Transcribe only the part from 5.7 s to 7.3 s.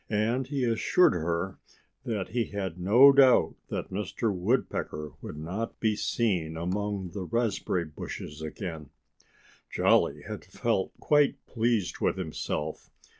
be seen among the